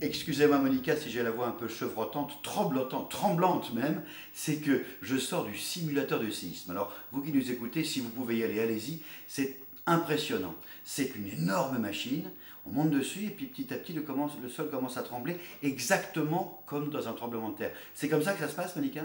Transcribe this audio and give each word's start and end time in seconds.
Excusez-moi 0.00 0.58
Monica 0.58 0.96
si 0.96 1.10
j'ai 1.10 1.24
la 1.24 1.32
voix 1.32 1.48
un 1.48 1.52
peu 1.52 1.66
chevrotante, 1.66 2.40
tremblotante, 2.44 3.10
tremblante 3.10 3.74
même, 3.74 4.02
c'est 4.32 4.56
que 4.56 4.84
je 5.02 5.16
sors 5.16 5.44
du 5.44 5.56
simulateur 5.56 6.20
de 6.20 6.30
séisme. 6.30 6.70
Alors 6.70 6.92
vous 7.10 7.20
qui 7.20 7.32
nous 7.32 7.50
écoutez, 7.50 7.82
si 7.82 7.98
vous 7.98 8.10
pouvez 8.10 8.38
y 8.38 8.44
aller, 8.44 8.60
allez-y, 8.60 9.00
c'est 9.26 9.56
impressionnant. 9.86 10.54
C'est 10.84 11.16
une 11.16 11.28
énorme 11.28 11.78
machine, 11.78 12.30
on 12.68 12.74
monte 12.74 12.90
dessus 12.90 13.24
et 13.26 13.30
puis 13.30 13.46
petit 13.46 13.72
à 13.72 13.76
petit 13.76 13.92
le, 13.92 14.02
commence, 14.02 14.32
le, 14.42 14.48
sol 14.48 14.70
commence 14.70 14.96
à 14.96 15.02
trembler 15.02 15.36
exactement 15.62 16.62
comme 16.66 16.90
dans 16.90 17.08
un 17.08 17.12
tremblement 17.12 17.50
de 17.50 17.56
terre. 17.56 17.72
C'est 17.94 18.08
comme 18.08 18.22
ça 18.22 18.32
que 18.32 18.40
ça 18.40 18.48
se 18.48 18.54
passe 18.54 18.76
Monica? 18.76 19.02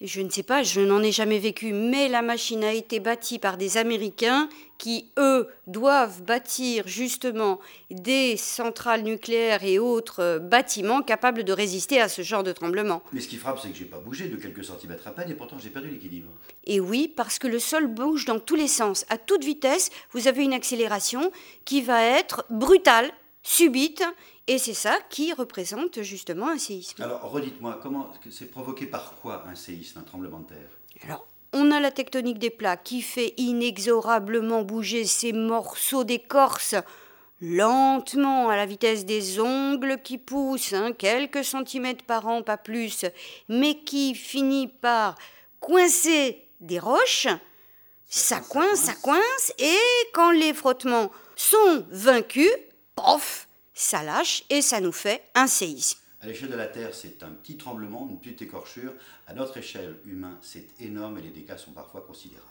Je 0.00 0.20
ne 0.20 0.30
sais 0.30 0.42
pas, 0.42 0.62
je 0.62 0.80
n'en 0.80 1.02
ai 1.02 1.12
jamais 1.12 1.38
vécu, 1.38 1.72
mais 1.72 2.08
la 2.08 2.22
machine 2.22 2.64
a 2.64 2.72
été 2.72 3.00
bâtie 3.00 3.38
par 3.38 3.56
des 3.56 3.76
Américains 3.76 4.48
qui, 4.78 5.10
eux, 5.18 5.48
doivent 5.66 6.22
bâtir 6.22 6.86
justement 6.86 7.60
des 7.90 8.36
centrales 8.36 9.02
nucléaires 9.02 9.62
et 9.62 9.78
autres 9.78 10.40
bâtiments 10.42 11.02
capables 11.02 11.44
de 11.44 11.52
résister 11.52 12.00
à 12.00 12.08
ce 12.08 12.22
genre 12.22 12.42
de 12.42 12.52
tremblement. 12.52 13.02
Mais 13.12 13.20
ce 13.20 13.28
qui 13.28 13.36
frappe, 13.36 13.60
c'est 13.62 13.70
que 13.70 13.76
j'ai 13.76 13.84
pas 13.84 13.98
bougé 13.98 14.28
de 14.28 14.36
quelques 14.36 14.64
centimètres 14.64 15.06
à 15.06 15.12
peine 15.12 15.30
et 15.30 15.34
pourtant 15.34 15.58
j'ai 15.58 15.70
perdu 15.70 15.90
l'équilibre. 15.90 16.28
Et 16.66 16.80
oui, 16.80 17.12
parce 17.14 17.38
que 17.38 17.46
le 17.46 17.58
sol 17.58 17.86
bouge 17.86 18.24
dans 18.24 18.40
tous 18.40 18.56
les 18.56 18.68
sens. 18.68 19.04
À 19.08 19.16
toute 19.16 19.44
vitesse, 19.44 19.90
vous 20.12 20.28
avez 20.28 20.42
une 20.42 20.52
accélération 20.52 21.30
qui 21.64 21.80
va 21.80 22.02
être 22.02 22.44
brutale, 22.50 23.03
subite, 23.44 24.02
et 24.48 24.58
c'est 24.58 24.74
ça 24.74 24.98
qui 25.10 25.32
représente 25.32 26.02
justement 26.02 26.48
un 26.48 26.58
séisme. 26.58 27.00
Alors, 27.02 27.22
redites-moi, 27.30 27.78
comment 27.80 28.10
c'est 28.30 28.50
provoqué 28.50 28.86
par 28.86 29.14
quoi 29.20 29.44
un 29.46 29.54
séisme, 29.54 30.00
un 30.00 30.02
tremblement 30.02 30.40
de 30.40 30.48
terre? 30.48 30.70
Alors, 31.04 31.26
on 31.52 31.70
a 31.70 31.78
la 31.78 31.92
tectonique 31.92 32.40
des 32.40 32.50
plaques 32.50 32.82
qui 32.82 33.00
fait 33.00 33.34
inexorablement 33.36 34.62
bouger 34.62 35.04
ces 35.04 35.32
morceaux 35.32 36.02
d'écorce 36.02 36.74
lentement 37.40 38.48
à 38.48 38.56
la 38.56 38.64
vitesse 38.64 39.04
des 39.04 39.38
ongles 39.38 40.00
qui 40.02 40.18
poussent, 40.18 40.72
hein, 40.72 40.92
quelques 40.92 41.44
centimètres 41.44 42.04
par 42.04 42.26
an, 42.26 42.42
pas 42.42 42.56
plus, 42.56 43.04
mais 43.48 43.80
qui 43.84 44.14
finit 44.14 44.68
par 44.68 45.16
coincer 45.60 46.48
des 46.60 46.78
roches. 46.78 47.28
Ça, 48.06 48.40
coince, 48.40 48.80
ça 48.80 48.94
coince, 48.94 49.52
et 49.58 49.76
quand 50.12 50.30
les 50.30 50.54
frottements 50.54 51.10
sont 51.36 51.84
vaincus, 51.90 52.50
pof, 52.94 53.43
ça 53.84 54.02
lâche 54.02 54.44
et 54.50 54.62
ça 54.62 54.80
nous 54.80 54.92
fait 54.92 55.22
un 55.34 55.46
séisme. 55.46 55.98
À 56.20 56.26
l'échelle 56.26 56.50
de 56.50 56.56
la 56.56 56.66
Terre, 56.66 56.94
c'est 56.94 57.22
un 57.22 57.30
petit 57.30 57.58
tremblement, 57.58 58.08
une 58.10 58.18
petite 58.18 58.42
écorchure. 58.42 58.94
À 59.26 59.34
notre 59.34 59.58
échelle 59.58 59.96
humaine, 60.06 60.38
c'est 60.40 60.66
énorme 60.80 61.18
et 61.18 61.22
les 61.22 61.30
dégâts 61.30 61.58
sont 61.58 61.72
parfois 61.72 62.00
considérables. 62.00 62.48